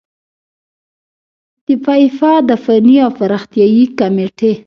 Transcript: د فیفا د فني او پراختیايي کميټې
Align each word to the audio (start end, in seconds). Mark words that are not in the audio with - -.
د 1.65 1.67
فیفا 1.85 2.33
د 2.49 2.51
فني 2.63 2.95
او 3.05 3.11
پراختیايي 3.19 3.83
کميټې 3.99 4.51